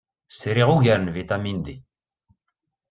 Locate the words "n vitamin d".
1.01-1.67